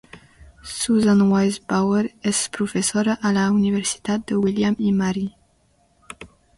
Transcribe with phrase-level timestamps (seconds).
[0.75, 2.01] Susan Wise Bauer
[2.33, 5.27] és professora a la universitat de William i Mary.